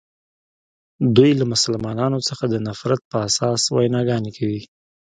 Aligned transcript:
دوی 1.15 1.31
له 1.39 1.45
مسلمانانو 1.53 2.19
څخه 2.27 2.43
د 2.49 2.55
نفرت 2.67 3.01
په 3.11 3.17
اساس 3.27 3.61
ویناګانې 3.75 4.31
کوي. 4.37 4.61